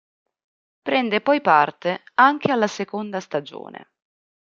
[0.81, 3.91] Prende poi parte anche alla seconda stagione.